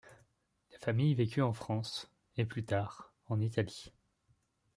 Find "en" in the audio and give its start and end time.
1.43-1.53, 3.27-3.39